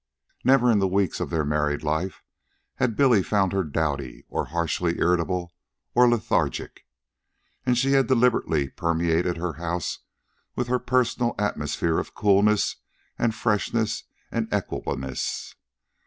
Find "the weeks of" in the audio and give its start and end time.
0.79-1.29